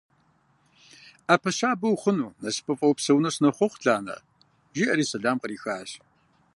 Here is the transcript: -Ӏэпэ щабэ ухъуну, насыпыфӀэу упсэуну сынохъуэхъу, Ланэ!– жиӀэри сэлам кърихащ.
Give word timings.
-Ӏэпэ 1.27 1.49
щабэ 1.57 1.87
ухъуну, 1.93 2.35
насыпыфӀэу 2.41 2.91
упсэуну 2.93 3.33
сынохъуэхъу, 3.35 3.81
Ланэ!– 3.83 4.15
жиӀэри 4.75 5.05
сэлам 5.09 5.37
кърихащ. 5.41 5.89